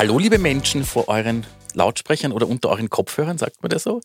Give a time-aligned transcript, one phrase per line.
[0.00, 4.00] Hallo, liebe Menschen vor euren Lautsprechern oder unter euren Kopfhörern, sagt man das so?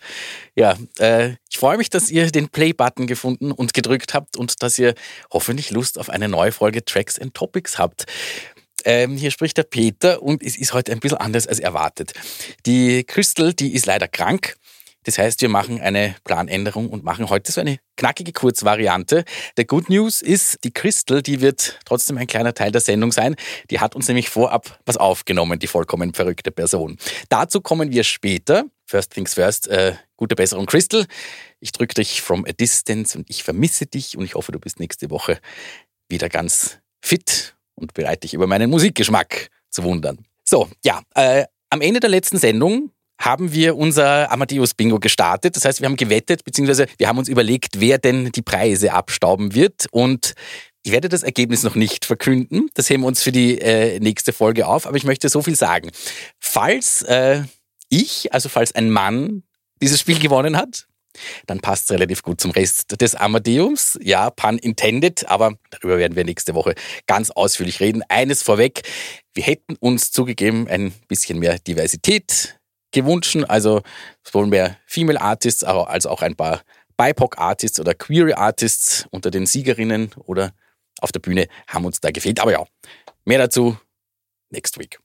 [0.54, 4.78] Ja, äh, ich freue mich, dass ihr den Play-Button gefunden und gedrückt habt und dass
[4.78, 4.94] ihr
[5.32, 8.08] hoffentlich Lust auf eine neue Folge Tracks and Topics habt.
[8.84, 12.12] Ähm, hier spricht der Peter und es ist heute ein bisschen anders als erwartet.
[12.66, 14.58] Die Crystal, die ist leider krank.
[15.06, 19.24] Das heißt, wir machen eine Planänderung und machen heute so eine knackige Kurzvariante.
[19.56, 23.36] Der Good News ist, die Crystal, die wird trotzdem ein kleiner Teil der Sendung sein.
[23.70, 26.98] Die hat uns nämlich vorab was aufgenommen, die vollkommen verrückte Person.
[27.30, 28.66] Dazu kommen wir später.
[28.88, 31.06] First things first, äh, gute Besserung, Crystal.
[31.60, 34.80] Ich drücke dich from a distance und ich vermisse dich und ich hoffe, du bist
[34.80, 35.40] nächste Woche
[36.10, 40.26] wieder ganz fit und bereit, dich über meinen Musikgeschmack zu wundern.
[40.44, 45.56] So, ja, äh, am Ende der letzten Sendung haben wir unser Amadeus Bingo gestartet.
[45.56, 49.56] Das heißt, wir haben gewettet, beziehungsweise wir haben uns überlegt, wer denn die Preise abstauben
[49.56, 49.88] wird.
[49.92, 50.34] Und
[50.84, 52.70] ich werde das Ergebnis noch nicht verkünden.
[52.76, 54.86] Das heben wir uns für die äh, nächste Folge auf.
[54.86, 55.90] Aber ich möchte so viel sagen.
[56.40, 57.44] Falls äh,
[57.90, 59.44] ich, also falls ein Mann
[59.82, 60.88] dieses Spiel gewonnen hat,
[61.48, 63.98] dann passt es relativ gut zum Rest des Amadeums.
[64.02, 66.76] Ja, pun intended, aber darüber werden wir nächste Woche
[67.08, 68.04] ganz ausführlich reden.
[68.10, 68.82] Eines vorweg,
[69.34, 72.60] wir hätten uns zugegeben ein bisschen mehr Diversität
[72.96, 73.38] gewünscht.
[73.48, 73.84] Also
[74.24, 76.62] sowohl mehr Female Artists als auch ein paar
[76.98, 80.54] BIPOC Artists oder Queer Artists unter den Siegerinnen oder
[81.02, 82.40] auf der Bühne haben uns da gefehlt.
[82.40, 82.66] Aber ja,
[83.26, 83.78] mehr dazu
[84.50, 85.00] next week.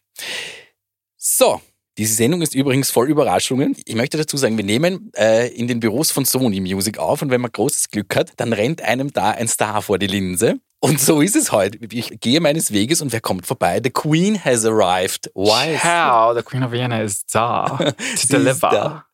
[1.17, 1.61] So,
[1.99, 3.77] diese Sendung ist übrigens voll Überraschungen.
[3.85, 7.31] Ich möchte dazu sagen, wir nehmen äh, in den Büros von Sony Music auf und
[7.31, 10.61] wenn man großes Glück hat, dann rennt einem da ein Star vor die Linse.
[10.81, 11.79] Und so ist es heute.
[11.93, 13.81] Ich gehe meines Weges und wer kommt vorbei?
[13.83, 15.31] The Queen has arrived.
[15.35, 15.77] Why?
[15.77, 16.35] How?
[16.35, 18.71] The Queen of Vienna is da to deliver.
[18.71, 19.05] Da.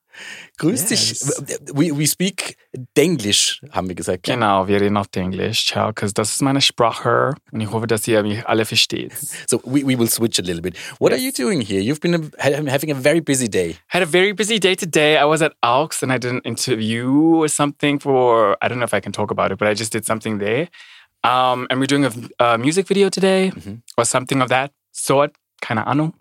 [0.59, 1.19] Grüß yes.
[1.19, 1.75] dich.
[1.75, 2.57] We, we speak
[2.97, 4.23] Denglisch, haben wir gesagt.
[4.23, 5.67] Genau, wir reden auf Englisch.
[5.67, 9.13] Ciao, because das ist meine Sprache und ich hoffe, dass ihr mich alle versteht.
[9.47, 10.77] So we, we will switch a little bit.
[10.99, 11.21] What yes.
[11.21, 11.83] are you doing here?
[11.83, 13.77] You've been having a very busy day.
[13.89, 15.19] Had a very busy day today.
[15.19, 18.87] I was at AUX and I did an interview or something for, I don't know
[18.87, 20.69] if I can talk about it, but I just did something there.
[21.27, 22.13] Um, and we're doing a,
[22.45, 23.77] a music video today mm -hmm.
[23.99, 25.31] or something of that sort.
[25.61, 26.13] Keine Ahnung.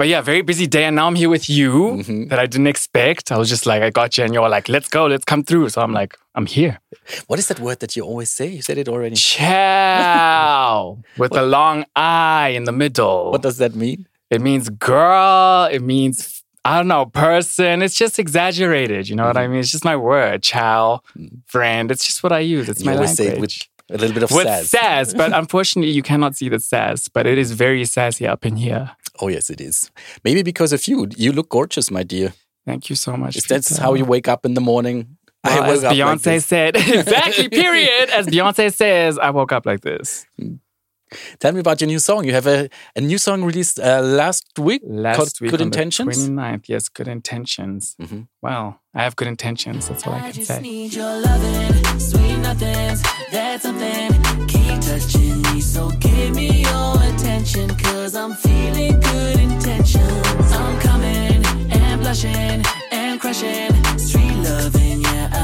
[0.00, 0.84] But yeah, very busy day.
[0.86, 2.28] And now I'm here with you mm -hmm.
[2.30, 3.30] that I didn't expect.
[3.30, 4.24] I was just like, I got you.
[4.26, 5.68] And you're like, let's go, let's come through.
[5.68, 6.80] So I'm like, I'm here.
[7.28, 8.46] What is that word that you always say?
[8.46, 9.16] You said it already.
[9.16, 13.30] Chow with a long I in the middle.
[13.30, 14.08] What does that mean?
[14.30, 15.68] It means girl.
[15.70, 17.82] It means I don't know, person.
[17.82, 19.08] It's just exaggerated.
[19.08, 19.34] You know mm -hmm.
[19.34, 19.52] what I mm-hmm.
[19.52, 19.60] mean?
[19.60, 20.42] It's just my word.
[20.42, 21.28] Chow, mm.
[21.46, 21.90] friend.
[21.90, 22.70] It's just what I use.
[22.70, 23.28] It's you my always language.
[23.28, 23.54] Say it with
[23.90, 24.70] a little bit of with sass.
[24.70, 27.08] sass, but unfortunately, you cannot see the sass.
[27.08, 28.90] But it is very sassy up in here.
[29.20, 29.90] Oh yes, it is.
[30.24, 31.08] Maybe because of you.
[31.16, 32.32] You look gorgeous, my dear.
[32.66, 33.36] Thank you so much.
[33.36, 35.16] Is that how you wake up in the morning?
[35.44, 37.48] Well, as Beyonce like said, exactly.
[37.62, 38.10] Period.
[38.10, 40.26] As Beyonce says, I woke up like this.
[40.38, 40.56] Hmm.
[41.38, 42.24] Tell me about your new song.
[42.24, 46.28] You have a, a new song released uh, last week last called week Good Intentions?
[46.28, 46.68] 29th.
[46.68, 47.96] Yes, Good Intentions.
[47.98, 48.26] Mm -hmm.
[48.42, 49.86] Well, I have good intentions.
[49.86, 50.88] That's all I, I can say.
[53.30, 54.10] That's something.
[54.48, 57.68] Keep touching me, so give me your attention.
[57.76, 60.52] Cause I'm feeling good intentions.
[60.52, 63.72] I'm coming and blushing and crushing.
[63.98, 65.39] Street loving, yeah,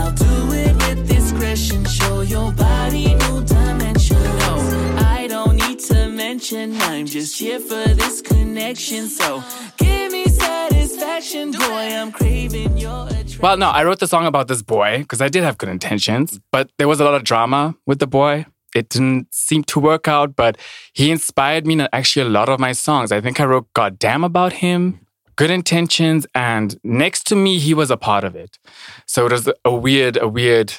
[6.48, 6.72] to.
[6.80, 9.08] I'm just here for this connection.
[9.08, 9.42] So
[9.76, 11.88] give me satisfaction, boy.
[12.00, 13.08] I'm craving your
[13.40, 16.40] well, no, I wrote the song about this boy because I did have good intentions,
[16.50, 18.46] but there was a lot of drama with the boy.
[18.74, 20.56] It didn't seem to work out, but
[20.94, 23.12] he inspired me in actually a lot of my songs.
[23.12, 25.00] I think I wrote Goddamn about him,
[25.36, 28.58] Good Intentions, and next to me, he was a part of it.
[29.06, 30.72] So it was a weird, a weird,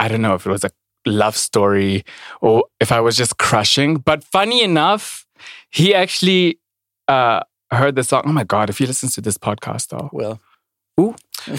[0.00, 0.70] I don't know if it was a
[1.06, 2.04] love story
[2.40, 3.96] or if I was just crushing.
[3.96, 5.26] But funny enough,
[5.70, 6.58] he actually
[7.08, 8.22] uh, heard the song.
[8.26, 10.10] Oh my God, if he listens to this podcast, though.
[10.12, 10.40] Well,
[11.00, 11.14] Ooh.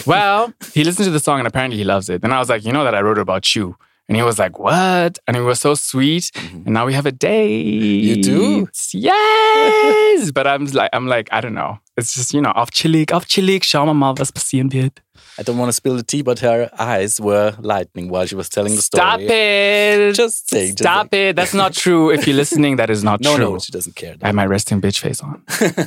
[0.06, 2.24] Well, he listened to the song and apparently he loves it.
[2.24, 3.76] And I was like, you know that I wrote about you.
[4.08, 5.18] And he was like, what?
[5.26, 6.30] And it was so sweet.
[6.34, 6.62] Mm-hmm.
[6.66, 8.04] And now we have a date.
[8.04, 8.68] You do?
[8.92, 10.30] Yes.
[10.34, 11.78] but I'm like, I'm like, I don't know.
[11.96, 15.02] It's just, you know, auf chillig, auf chillig, schauen wir mal, was passieren wird.
[15.38, 18.48] I don't want to spill the tea, but her eyes were lightning while she was
[18.48, 19.00] telling the story.
[19.00, 20.14] Stop it!
[20.14, 20.66] Just say.
[20.68, 21.30] Just Stop say.
[21.30, 21.36] it.
[21.36, 22.10] That's not true.
[22.10, 23.44] If you're listening, that is not no, true.
[23.44, 24.16] No, no, she doesn't care.
[24.22, 25.42] I have my resting bitch face on.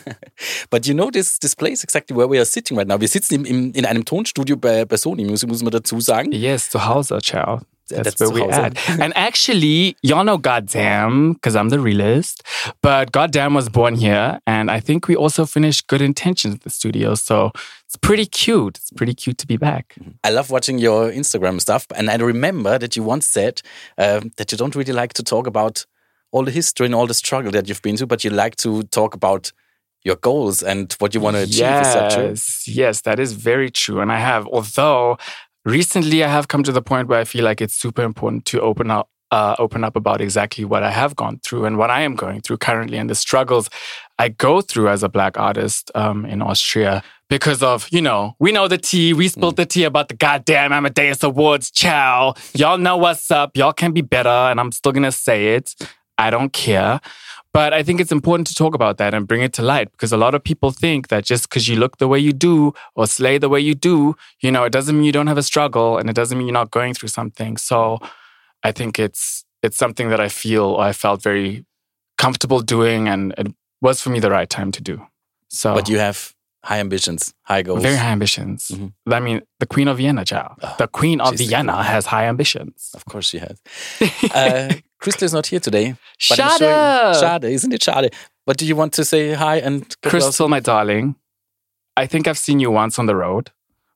[0.69, 2.97] but you know this, this place exactly where we are sitting right now.
[2.97, 6.31] Wir sitzen im, im, in einem Tonstudio bei, bei Sony Music, muss man dazu sagen.
[6.31, 7.61] Yes, zu Hause, ciao.
[7.89, 8.77] That's, That's where we at.
[8.99, 12.43] and actually, y'all know Goddamn, because I'm the realist.
[12.81, 14.39] But Goddamn was born here.
[14.47, 17.15] And I think we also finished Good Intentions at the studio.
[17.15, 17.51] So
[17.85, 18.77] it's pretty cute.
[18.77, 19.95] It's pretty cute to be back.
[19.99, 20.11] Mm-hmm.
[20.23, 21.87] I love watching your Instagram stuff.
[21.95, 23.61] And I remember that you once said
[23.97, 25.85] uh, that you don't really like to talk about
[26.31, 28.83] all the history and all the struggle that you've been through, but you like to
[28.83, 29.51] talk about
[30.03, 31.55] your goals and what you want to achieve.
[31.55, 32.27] Is that true?
[32.29, 33.99] Yes, yes, that is very true.
[33.99, 35.17] And I have, although
[35.65, 38.61] recently I have come to the point where I feel like it's super important to
[38.61, 39.09] open up.
[39.31, 42.41] Uh, open up about exactly what I have gone through and what I am going
[42.41, 43.69] through currently and the struggles
[44.17, 48.51] I go through as a black artist um, in Austria because of, you know, we
[48.51, 49.13] know the tea.
[49.13, 51.69] We spilled the tea about the goddamn Amadeus Awards.
[51.69, 52.33] Ciao.
[52.55, 53.55] Y'all know what's up.
[53.55, 54.29] Y'all can be better.
[54.29, 55.75] And I'm still going to say it.
[56.17, 56.99] I don't care.
[57.51, 60.11] But I think it's important to talk about that and bring it to light because
[60.13, 63.07] a lot of people think that just because you look the way you do or
[63.07, 65.97] slay the way you do, you know, it doesn't mean you don't have a struggle
[65.97, 67.57] and it doesn't mean you're not going through something.
[67.57, 67.99] So
[68.63, 71.65] I think it's it's something that I feel or I felt very
[72.17, 73.47] comfortable doing and it
[73.81, 75.01] was for me the right time to do.
[75.49, 77.81] So But you have high ambitions, high goals.
[77.81, 78.71] very high ambitions.
[79.09, 80.55] I mean, the Queen of Vienna, Ciao.
[80.77, 82.91] the Queen of Vienna has high ambitions.
[82.93, 83.59] Of course she has.
[84.35, 85.95] uh, Crystal is not here today.
[86.29, 86.57] but I'm Schade.
[86.59, 88.13] sure- Schade, isn't it schade?
[88.45, 91.15] But do you want to say hi and get well Crystal, my darling,
[91.95, 93.51] I think I've seen you once on the road.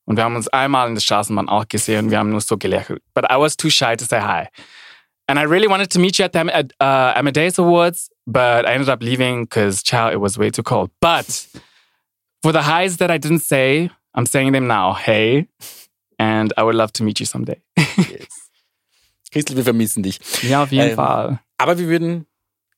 [0.05, 3.01] Und wir haben uns einmal in der Straßenbahn auch gesehen wir haben nur so gelächelt.
[3.13, 4.47] But I was too shy to say hi.
[5.27, 8.65] And I really wanted to meet you at the Am- at, uh, Amadeus Awards, but
[8.65, 10.89] I ended up leaving because, ciao, it was way too cold.
[10.99, 11.47] But
[12.43, 14.93] for the highs that I didn't say, I'm saying them now.
[14.93, 15.47] Hey.
[16.19, 17.61] And I would love to meet you someday.
[19.33, 20.19] Crystal, wir vermissen dich.
[20.43, 21.39] ja, auf jeden Ähm, Fall.
[21.57, 22.25] Aber wir würden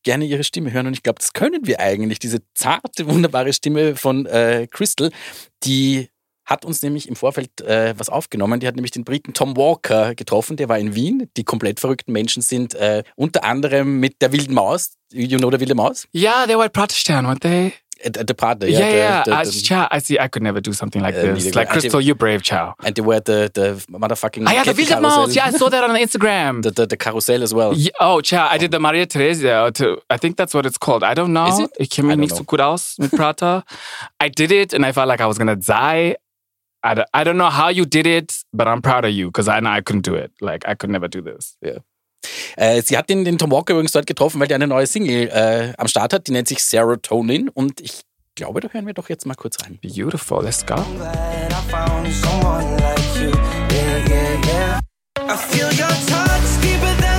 [0.04, 2.20] gerne ihre Stimme hören und ich glaube, das können wir eigentlich.
[2.20, 5.12] Diese zarte, wunderbare Stimme von äh, Crystal,
[5.64, 6.10] die
[6.46, 8.60] hat uns nämlich im Vorfeld äh, was aufgenommen.
[8.60, 11.28] Die hat nämlich den Briten Tom Walker getroffen, der war in Wien.
[11.38, 15.60] Die komplett verrückten Menschen sind äh, unter anderem mit der wilden Maus, you know der
[15.60, 16.08] wilde Maus?
[16.14, 17.74] Yeah, they were at Protestant, weren't they?
[18.06, 18.86] Äh, der Partner, Yeah, ja.
[18.86, 19.24] der, yeah.
[19.24, 20.20] der, I, ciao, I see.
[20.20, 21.46] I could never do something like Uh, this.
[21.46, 21.70] neither Like.
[21.70, 22.76] Crystal, you brave, ciao.
[22.86, 25.36] and they were the, the motherfucking Ah, yeah, the Maus.
[25.36, 26.62] Yeah, I saw that on Instagram.
[26.62, 27.74] the, the, the carousel as well.
[27.74, 28.48] Yeah, oh, ciao.
[28.48, 29.74] I did the Maria Theresia.
[29.74, 31.04] To, I think that's what it's called.
[31.04, 31.48] I don't know.
[31.48, 31.72] Is it?
[31.80, 33.64] Ich kenne I mich nicht so gut aus mit Prater.
[34.20, 36.16] I did it and I felt like I was going to die.
[36.84, 39.48] I don't, I don't know how you did it, but I'm proud of you because
[39.48, 40.32] I know I couldn't do it.
[40.40, 41.58] Like, I could never do this.
[42.58, 45.30] Äh, sie hat den, den Tom Walker übrigens dort getroffen, weil der eine neue Single
[45.30, 48.02] äh, am Start hat, die nennt sich Serotonin und ich
[48.36, 49.80] glaube, da hören wir doch jetzt mal kurz rein.
[49.82, 50.44] Beautiful.
[50.44, 50.76] Let's go.
[55.18, 57.15] I feel your touch deeper than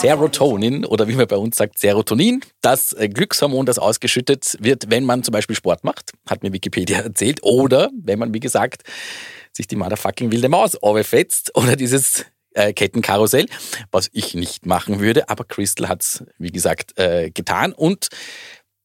[0.00, 0.84] serotonin.
[0.84, 5.22] Oder wie man bei uns sagt, Serotonin, das äh, Glückshormon, das ausgeschüttet wird, wenn man
[5.22, 8.82] zum Beispiel Sport macht, hat mir Wikipedia erzählt, oder wenn man, wie gesagt,
[9.52, 13.46] sich die motherfucking wilde Maus fetzt oder dieses äh, Kettenkarussell,
[13.90, 18.08] was ich nicht machen würde, aber Crystal hat's wie gesagt, äh, getan und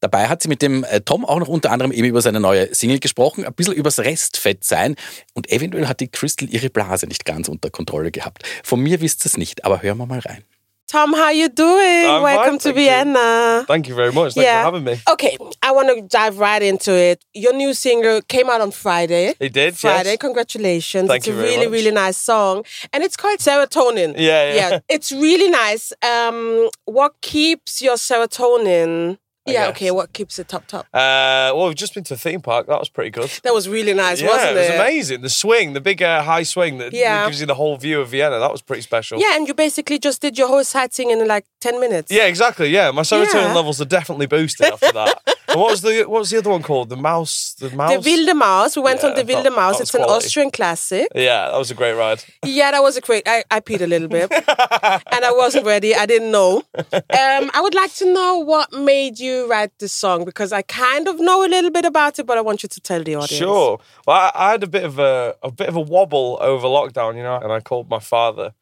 [0.00, 2.74] Dabei hat sie mit dem äh, Tom auch noch unter anderem eben über seine neue
[2.74, 4.96] Single gesprochen, ein bisschen übers Restfett sein
[5.32, 8.42] und eventuell hat die Crystal ihre Blase nicht ganz unter Kontrolle gehabt.
[8.62, 10.44] Von mir wisst ihr es nicht, aber hören wir mal rein.
[10.86, 12.04] Tom, how you doing?
[12.06, 12.84] I'm Welcome fine, to thank you.
[12.84, 13.64] Vienna.
[13.66, 14.34] Thank you very much.
[14.34, 15.00] Thanks for having me.
[15.10, 17.24] Okay, I want to dive right into it.
[17.32, 19.34] Your new single came out on Friday.
[19.40, 20.10] It did, Friday.
[20.10, 20.18] yes.
[20.18, 21.08] Congratulations.
[21.08, 21.72] Thank it's you a really, much.
[21.72, 22.64] really nice song.
[22.92, 24.14] And it's called Serotonin.
[24.18, 24.78] Yeah, yeah.
[24.88, 25.92] It's really nice.
[26.02, 29.18] Um, what keeps your serotonin?
[29.46, 29.76] I yeah, guess.
[29.76, 29.90] okay.
[29.90, 30.86] What keeps it top top?
[30.94, 32.66] Uh, well, we've just been to a theme park.
[32.66, 33.28] That was pretty good.
[33.42, 34.74] That was really nice, yeah, wasn't it was it?
[34.74, 35.20] amazing.
[35.22, 37.26] The swing, the big uh, high swing that, Yeah.
[37.26, 38.38] gives you the whole view of Vienna.
[38.38, 39.18] That was pretty special.
[39.20, 42.10] Yeah, and you basically just did your whole sightseeing in like 10 minutes.
[42.10, 42.68] Yeah, exactly.
[42.68, 43.54] Yeah, my serotonin Yeah.
[43.54, 45.20] levels are definitely boosted after that.
[45.48, 46.88] and what was the what was the other one called?
[46.88, 47.54] The mouse.
[47.60, 47.90] The mouse.
[48.02, 48.76] The Wilde Maus.
[48.76, 49.80] We went Yeah, on the Wilde Maus.
[49.80, 50.08] It's was an.
[50.08, 51.08] Austrian classic.
[51.14, 52.24] Yeah, that was a great ride.
[52.44, 53.24] Yeah, that was a great.
[53.28, 54.30] I, I peed a little bit,
[55.14, 55.94] and I wasn't ready.
[55.94, 56.62] I didn't know.
[57.24, 61.08] Um, I would like to know what made you write this song because I kind
[61.08, 63.30] of know a little bit about it, but I want you to tell the audience.
[63.30, 63.78] Sure.
[64.06, 67.16] Well, I, I had a bit of a a bit of a wobble over lockdown,
[67.16, 68.54] you know, and I called my father.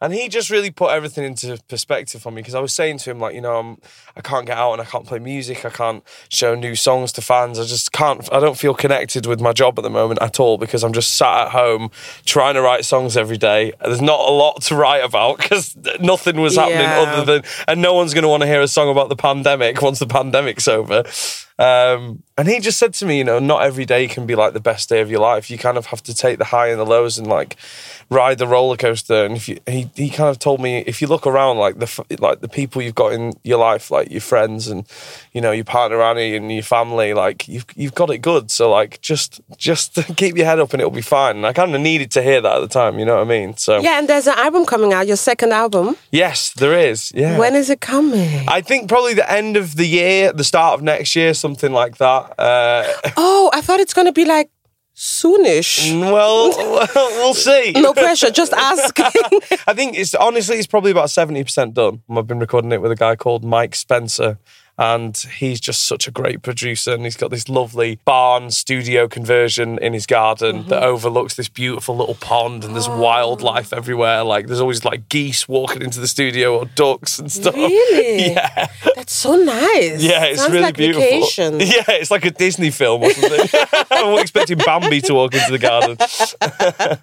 [0.00, 3.10] And he just really put everything into perspective for me because I was saying to
[3.10, 3.78] him, like, you know, I'm,
[4.16, 5.64] I can't get out and I can't play music.
[5.64, 7.58] I can't show new songs to fans.
[7.58, 10.56] I just can't, I don't feel connected with my job at the moment at all
[10.56, 11.90] because I'm just sat at home
[12.24, 13.72] trying to write songs every day.
[13.82, 17.00] There's not a lot to write about because nothing was happening Yeah.
[17.00, 19.82] other than, and no one's going to want to hear a song about the pandemic
[19.82, 21.02] once the pandemic's over.
[21.60, 24.52] Um, and he just said to me, you know, not every day can be like
[24.52, 25.50] the best day of your life.
[25.50, 27.56] You kind of have to take the high and the lows and like
[28.10, 29.24] ride the roller coaster.
[29.24, 31.78] And if you, he he he kind of told me if you look around, like
[31.78, 34.86] the like the people you've got in your life, like your friends and
[35.32, 38.50] you know your partner Annie and your family, like you've you've got it good.
[38.50, 41.36] So like just just keep your head up and it'll be fine.
[41.36, 42.98] And I kind of needed to hear that at the time.
[42.98, 43.56] You know what I mean?
[43.56, 45.96] So Yeah, and there's an album coming out, your second album.
[46.10, 47.12] yes, there is.
[47.14, 47.38] Yeah.
[47.38, 48.48] When is it coming?
[48.48, 51.98] I think probably the end of the year, the start of next year, something like
[51.98, 52.38] that.
[52.38, 54.50] Uh, oh, I thought it's going to be like
[54.98, 55.98] soonish.
[56.12, 56.50] well,
[56.96, 57.72] we'll see.
[57.76, 59.04] No pressure, just asking.
[59.66, 62.02] I think it's honestly it's probably about seventy percent done.
[62.10, 64.38] I've been recording it with a guy called Mike Spencer,
[64.78, 66.92] and he's just such a great producer.
[66.94, 70.68] And he's got this lovely barn studio conversion in his garden Mm-hmm.
[70.70, 74.22] that overlooks this beautiful little pond, and there's wildlife everywhere.
[74.24, 77.54] Like there's always like geese walking into the studio or ducks and stuff.
[77.56, 78.32] really?
[78.32, 80.02] Yeah, That's so nice.
[80.02, 81.02] yeah, it's Sounds really like beautiful.
[81.02, 81.54] Vacation.
[81.60, 83.48] Yeah, it's like a Disney film or something.
[83.90, 85.96] I'm expecting Bambi to walk into the garden.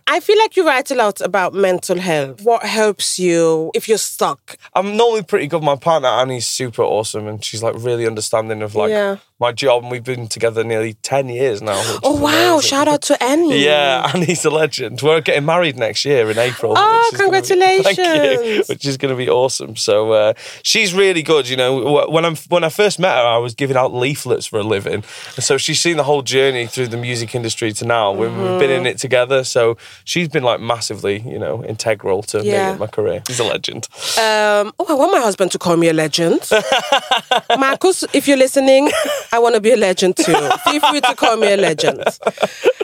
[0.08, 2.42] I feel like you write a lot about mental health.
[2.44, 4.58] What helps you if you're stuck?
[4.74, 5.64] I'm normally pretty good.
[5.64, 9.18] My partner Annie's super awesome, and she's like really understanding of like Yeah.
[9.40, 9.84] my job.
[9.84, 11.82] And we've been together nearly ten years now.
[12.04, 12.62] Oh wow!
[12.62, 13.64] Shout out to Annie.
[13.66, 15.02] Yeah, Annie's a legend.
[15.02, 16.74] We're getting married next year in April.
[16.78, 17.56] Oh, is gonna thank you.
[18.04, 18.70] congratulations.
[18.70, 19.76] Which is going to be awesome.
[19.76, 21.50] So uh, she's really good.
[21.50, 24.60] You know, when I'm when I first met her, I was giving out leaflets for
[24.60, 25.04] a living,
[25.36, 28.12] and so she's seen the whole journey through the music industry to now.
[28.12, 28.86] We've, we've been Mm-hmm.
[28.86, 32.88] in it together, so she's been like massively, you know, integral to me and my
[32.88, 33.22] career.
[33.28, 33.88] She's a legend.
[34.18, 36.42] Um, oh, I want my husband to call me a legend.
[37.60, 38.90] Marcus, if you're listening,
[39.32, 40.34] I want to be a legend too.
[40.66, 42.04] Feel free to call me a legend.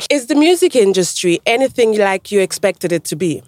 [0.09, 3.43] Is the music industry anything like you expected it to be?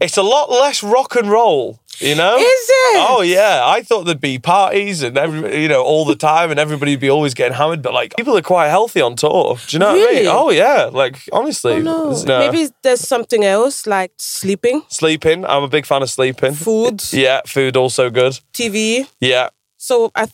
[0.00, 1.78] It's a lot less rock and roll.
[1.98, 2.38] You know?
[2.38, 3.06] Is it?
[3.10, 3.60] Oh yeah.
[3.66, 7.10] I thought there'd be parties and every you know, all the time and everybody'd be
[7.10, 9.58] always getting hammered, but like people are quite healthy on tour.
[9.66, 10.16] Do you know what I Really?
[10.22, 10.26] mean?
[10.30, 10.88] Oh yeah.
[10.90, 11.74] Like honestly.
[11.74, 12.22] Oh, no.
[12.24, 12.38] no.
[12.38, 15.44] Maybe there's something else like sleeping, sleeping.
[15.44, 16.54] I'm a big fan of sleeping.
[16.54, 18.40] food, Yeah, food also good.
[18.54, 19.06] TV.
[19.20, 19.50] Yeah.
[19.80, 20.28] So I,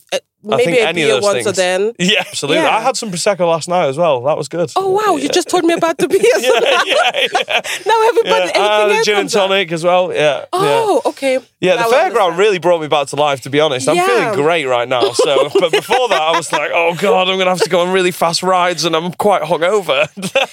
[0.53, 1.47] I maybe think a any of beer those once things.
[1.47, 1.93] a then.
[1.99, 2.63] Yeah, absolutely.
[2.63, 2.77] Yeah.
[2.77, 4.23] I had some prosecco last night as well.
[4.23, 4.71] That was good.
[4.77, 5.17] Oh wow!
[5.17, 6.23] You just told me about the beers.
[6.25, 7.61] yeah, yeah, yeah.
[7.87, 8.53] now everybody, yeah.
[8.55, 10.13] everything Uh, else gin and tonic as well.
[10.13, 10.41] Yeah.
[10.41, 10.47] yeah.
[10.53, 11.39] Oh, okay.
[11.61, 12.39] Yeah, Now the fairground understand.
[12.39, 13.89] really brought me back to life, to be honest.
[13.89, 14.07] I'm Yeah.
[14.07, 15.13] feeling great right now.
[15.13, 17.81] So, but before that, I was like, oh God, I'm going to have to go
[17.81, 20.07] on really fast rides and I'm quite hungover.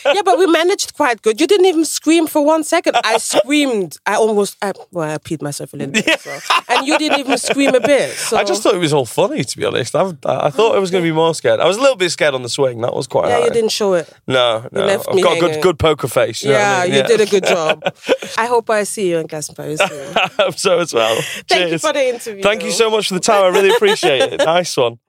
[0.06, 1.40] yeah, but we managed quite good.
[1.42, 2.96] You didn't even scream for one second.
[3.04, 3.98] I screamed.
[4.06, 6.20] I almost, I, well, I peed myself a little bit.
[6.22, 6.40] So.
[6.70, 8.12] And you didn't even scream a bit.
[8.16, 8.38] So.
[8.38, 9.83] I just thought it was all funny, to be honest.
[9.96, 11.60] I, I thought I was going to be more scared.
[11.60, 12.82] I was a little bit scared on the swing.
[12.82, 13.46] That was quite yeah, high.
[13.46, 14.12] you didn't show it.
[14.28, 14.86] No, no.
[14.86, 15.62] left I've me got a good, hanging.
[15.62, 16.44] good poker face.
[16.44, 16.96] You yeah, I mean?
[16.96, 17.84] you did a good job.
[18.38, 19.90] I hope I see you in Glastonbury soon.
[20.18, 21.16] I hope so as well.
[21.48, 21.82] Thank you Cheers.
[21.82, 22.44] for the interview.
[22.44, 23.44] Thank you so much for the time.
[23.44, 24.46] I really appreciate it.
[24.46, 25.00] Nice one.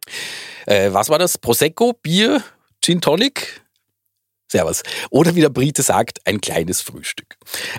[0.67, 1.37] Äh, was war das?
[1.39, 2.43] Prosecco, Bier,
[2.81, 3.61] Gin Tonic?
[4.51, 4.83] Servus.
[5.11, 7.37] Oder wie der Brite sagt, ein kleines Frühstück.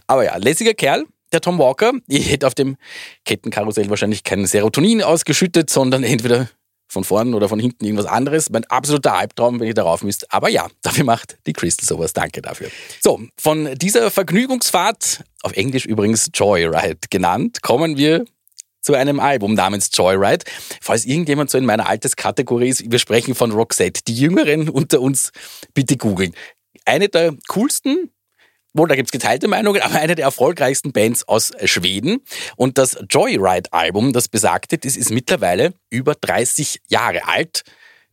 [0.08, 1.94] Aber ja, lässiger Kerl, der Tom Walker.
[2.08, 2.78] Ich hätte auf dem
[3.26, 6.50] Kettenkarussell wahrscheinlich kein Serotonin ausgeschüttet, sondern entweder
[6.96, 8.50] von vorn oder von hinten irgendwas anderes.
[8.50, 10.32] Mein absoluter Albtraum, wenn ihr darauf müsst.
[10.34, 12.14] Aber ja, dafür macht die Crystal sowas.
[12.14, 12.70] Danke dafür.
[13.02, 18.26] So, von dieser Vergnügungsfahrt, auf Englisch übrigens Joyride genannt, kommen wir
[18.82, 20.46] zu einem Album namens Joyride.
[20.82, 24.02] Falls irgendjemand so in meiner Alterskategorie ist, wir sprechen von Roxette.
[24.08, 25.32] Die Jüngeren unter uns
[25.74, 26.34] bitte googeln.
[26.86, 28.12] Eine der coolsten,
[28.78, 32.22] wohl, da gibt's geteilte Meinungen, aber eine der erfolgreichsten Bands aus Schweden.
[32.56, 37.64] Und das Joyride-Album, das besagte, das ist mittlerweile über 30 Jahre alt.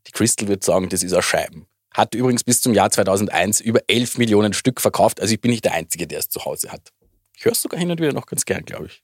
[0.07, 1.67] Die Crystal wird sagen, das ist ein Scheiben.
[1.95, 5.21] Hat übrigens bis zum Jahr 2001 über 11 Millionen Stück verkauft.
[5.21, 6.91] Also ich bin nicht der Einzige, der es zu Hause hat.
[7.37, 9.03] Ich höre es sogar hin und wieder noch ganz gern, glaube ich.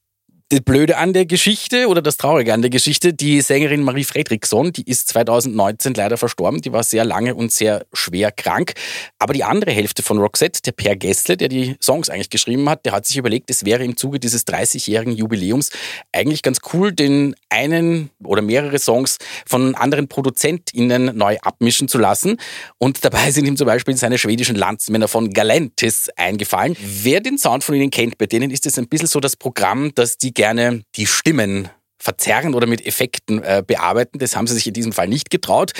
[0.51, 4.73] Das Blöde an der Geschichte oder das Traurige an der Geschichte, die Sängerin Marie Fredriksson,
[4.73, 6.63] die ist 2019 leider verstorben.
[6.63, 8.73] Die war sehr lange und sehr schwer krank.
[9.19, 12.87] Aber die andere Hälfte von Roxette, der Per Gessle, der die Songs eigentlich geschrieben hat,
[12.87, 15.69] der hat sich überlegt, es wäre im Zuge dieses 30-jährigen Jubiläums
[16.13, 22.39] eigentlich ganz cool, den einen oder mehrere Songs von anderen ProduzentInnen neu abmischen zu lassen.
[22.79, 26.75] Und dabei sind ihm zum Beispiel seine schwedischen Landsmänner von Galantis eingefallen.
[26.81, 29.95] Wer den Sound von ihnen kennt, bei denen ist es ein bisschen so das Programm,
[29.95, 31.69] dass die gerne die Stimmen
[31.99, 34.21] verzerren oder mit Effekten äh, bearbeiten.
[34.21, 35.73] Das haben sie sich in diesem Fall nicht getraut.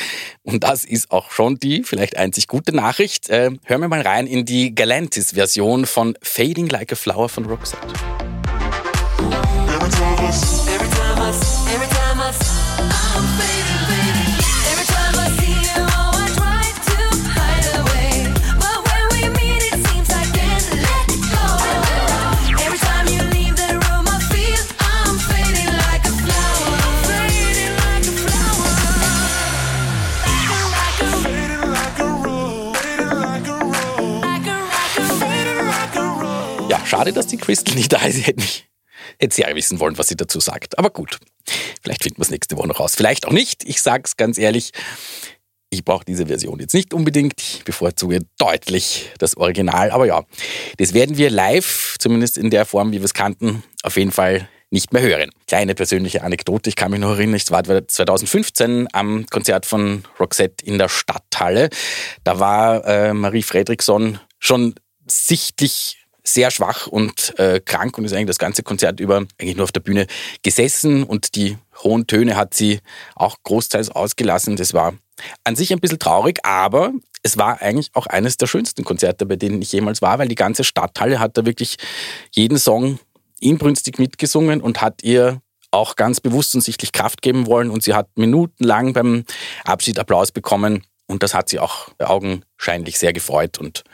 [0.43, 3.29] Und das ist auch schon die vielleicht einzig gute Nachricht.
[3.29, 7.87] Äh, hören wir mal rein in die Galantis-Version von Fading Like a Flower von Roxette.
[9.69, 11.58] Every time
[36.99, 38.17] schade, dass die Crystal nicht da ist.
[38.27, 38.69] Hätte mich
[39.19, 40.79] Hätte sehr wissen wollen, was sie dazu sagt.
[40.79, 41.19] Aber gut,
[41.83, 42.95] vielleicht finden wir es nächste Woche noch raus.
[42.97, 43.65] Vielleicht auch nicht.
[43.65, 44.73] Ich sag's ganz ehrlich.
[45.71, 47.41] Ich brauche diese Version jetzt nicht unbedingt.
[47.41, 49.91] Ich bevorzuge deutlich das Original.
[49.91, 50.25] Aber ja,
[50.79, 54.49] das werden wir live, zumindest in der Form, wie wir es kannten, auf jeden Fall
[54.71, 55.31] nicht mehr hören.
[55.47, 60.65] Kleine persönliche Anekdote, ich kann mich noch erinnern, ich war 2015 am Konzert von Roxette
[60.65, 61.71] in der Stadthalle.
[62.25, 64.75] Da war äh, Marie Fredriksson schon
[65.07, 65.99] sichtlich
[66.33, 69.73] sehr schwach und äh, krank und ist eigentlich das ganze Konzert über eigentlich nur auf
[69.73, 70.07] der Bühne
[70.43, 72.81] gesessen und die hohen Töne hat sie
[73.15, 74.57] auch großteils ausgelassen.
[74.57, 74.95] Das war
[75.45, 76.93] an sich ein bisschen traurig, aber
[77.23, 80.35] es war eigentlich auch eines der schönsten Konzerte, bei denen ich jemals war, weil die
[80.35, 81.77] ganze Stadthalle hat da wirklich
[82.33, 82.99] jeden Song
[83.41, 87.95] inbrünstig mitgesungen und hat ihr auch ganz bewusst und sichtlich Kraft geben wollen und sie
[87.95, 89.25] hat minutenlang beim
[89.65, 93.85] Abschied Applaus bekommen und das hat sie auch augenscheinlich sehr gefreut und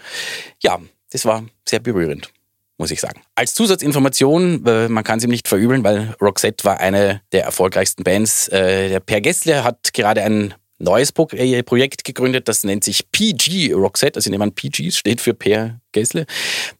[0.63, 0.81] ja,
[1.15, 2.33] das war sehr berührend,
[2.77, 3.21] muss ich sagen.
[3.37, 8.49] Als Zusatzinformation, äh, man kann sie nicht verübeln, weil Roxette war eine der erfolgreichsten Bands.
[8.49, 13.75] Äh, der Per Gessler hat gerade ein neues äh, Projekt gegründet, das nennt sich PG
[13.75, 16.27] Roxette, also jemand PG steht für Per Gessle.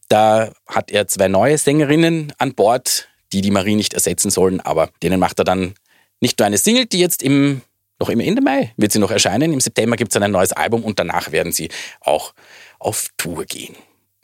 [0.09, 4.89] Da hat er zwei neue Sängerinnen an Bord, die die Marie nicht ersetzen sollen, aber
[5.01, 5.75] denen macht er dann
[6.19, 7.61] nicht nur eine Single, die jetzt im
[8.01, 9.53] noch im Ende Mai wird sie noch erscheinen.
[9.53, 11.69] Im September gibt es ein neues Album und danach werden sie
[12.01, 12.33] auch
[12.77, 13.73] auf Tour gehen.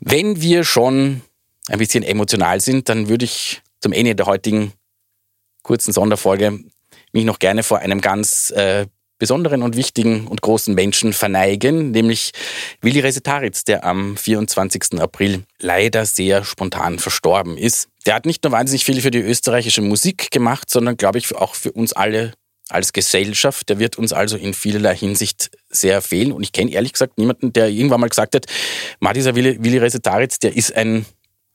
[0.01, 1.21] Wenn wir schon
[1.67, 4.73] ein bisschen emotional sind, dann würde ich zum Ende der heutigen
[5.61, 6.59] kurzen Sonderfolge
[7.13, 8.87] mich noch gerne vor einem ganz äh,
[9.19, 12.31] besonderen und wichtigen und großen Menschen verneigen, nämlich
[12.81, 14.99] Willi Resetaritz, der am 24.
[14.99, 17.87] April leider sehr spontan verstorben ist.
[18.07, 21.53] Der hat nicht nur wahnsinnig viel für die österreichische Musik gemacht, sondern glaube ich auch
[21.53, 22.33] für uns alle
[22.71, 23.69] als Gesellschaft.
[23.69, 26.31] Der wird uns also in vielerlei Hinsicht sehr fehlen.
[26.31, 28.45] Und ich kenne ehrlich gesagt niemanden, der irgendwann mal gesagt hat,
[28.99, 31.05] Ma, dieser Willi, Willi Resetaritz, der ist ein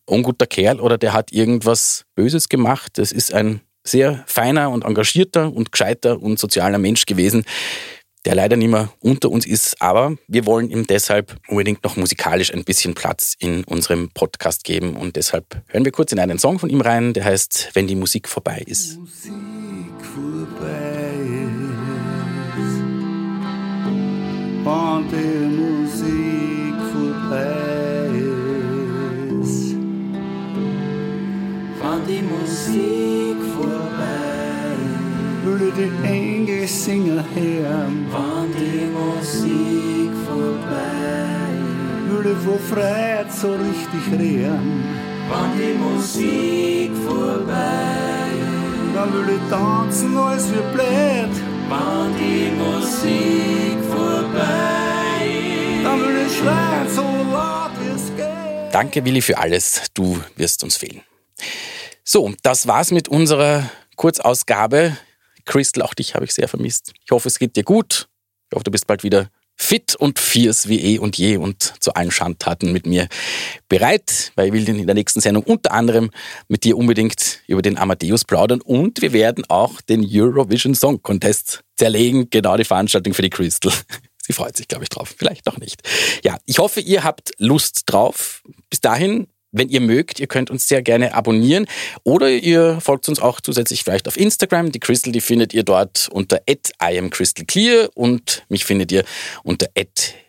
[0.07, 2.93] unguter Kerl oder der hat irgendwas Böses gemacht.
[2.95, 7.45] Das ist ein sehr feiner und engagierter und gescheiter und sozialer Mensch gewesen,
[8.25, 9.81] der leider nicht mehr unter uns ist.
[9.81, 14.97] Aber wir wollen ihm deshalb unbedingt noch musikalisch ein bisschen Platz in unserem Podcast geben.
[14.97, 17.95] Und deshalb hören wir kurz in einen Song von ihm rein, der heißt Wenn die
[17.95, 18.99] Musik vorbei ist.
[18.99, 19.33] Musik
[20.03, 20.86] vorbei
[24.67, 28.11] und die Musik vorbei
[29.41, 29.77] ist,
[31.81, 34.77] Wann die Musik vorbei
[35.45, 41.49] würde die Engel singen hören, Wann die Musik vorbei
[42.09, 44.83] würde wo Freiheit so richtig rehren,
[45.29, 47.97] Wann die Musik vorbei
[48.97, 54.87] dann würde tanzen alles wie blöd, Wann die Musik vorbei
[55.83, 58.75] dann würde schreien so laut es geht.
[58.75, 59.83] Danke, Willi, für alles.
[59.95, 61.03] Du wirst uns fehlen.
[62.05, 64.97] So, das war's mit unserer Kurzausgabe.
[65.45, 66.93] Crystal, auch dich habe ich sehr vermisst.
[67.05, 68.09] Ich hoffe, es geht dir gut.
[68.51, 71.95] Ich hoffe, du bist bald wieder fit und fierce wie eh und je und zu
[71.95, 73.09] allen Schandtaten mit mir
[73.69, 76.11] bereit, weil ich will in der nächsten Sendung unter anderem
[76.49, 81.65] mit dir unbedingt über den Amadeus plaudern und wir werden auch den Eurovision Song Contest
[81.77, 83.73] zerlegen, genau die Veranstaltung für die Crystal.
[84.27, 85.15] Sie freut sich, glaube ich, drauf.
[85.17, 85.83] Vielleicht noch nicht.
[86.25, 88.43] Ja, ich hoffe, ihr habt Lust drauf.
[88.71, 91.67] Bis dahin, wenn ihr mögt, ihr könnt uns sehr gerne abonnieren
[92.05, 94.73] oder ihr folgt uns auch zusätzlich vielleicht auf Instagram.
[94.73, 96.41] Die Crystal, die findet ihr dort unter
[96.79, 99.05] @iamcrystalclear und mich findet ihr
[99.43, 99.67] unter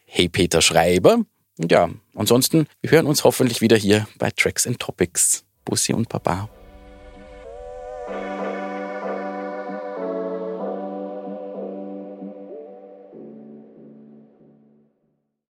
[0.05, 1.19] @heypeterschreiber.
[1.59, 5.43] Und ja, ansonsten, wir hören uns hoffentlich wieder hier bei Tracks and Topics.
[5.65, 6.49] Bussi und Baba.